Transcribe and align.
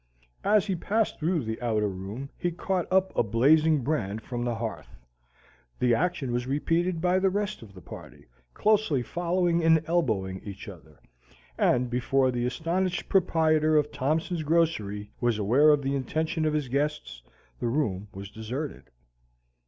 As 0.43 0.65
he 0.65 0.75
passed 0.75 1.19
through 1.19 1.43
the 1.43 1.61
outer 1.61 1.87
room 1.87 2.31
he 2.35 2.49
caught 2.49 2.91
up 2.91 3.15
a 3.15 3.21
blazing 3.21 3.81
brand 3.83 4.23
from 4.23 4.43
the 4.43 4.55
hearth. 4.55 4.95
The 5.77 5.93
action 5.93 6.31
was 6.31 6.47
repeated 6.47 7.01
by 7.01 7.19
the 7.19 7.29
rest 7.29 7.61
of 7.61 7.75
the 7.75 7.81
party, 7.83 8.25
closely 8.55 9.03
following 9.03 9.63
and 9.63 9.79
elbowing 9.85 10.41
each 10.43 10.67
other, 10.67 10.97
and 11.55 11.87
before 11.87 12.31
the 12.31 12.47
astonished 12.47 13.09
proprietor 13.09 13.77
of 13.77 13.91
Thompson's 13.91 14.41
grocery 14.41 15.11
was 15.21 15.37
aware 15.37 15.69
of 15.69 15.83
the 15.83 15.95
intention 15.95 16.45
of 16.45 16.53
his 16.55 16.67
guests, 16.67 17.21
the 17.59 17.67
room 17.67 18.07
was 18.11 18.31
deserted. 18.31 18.89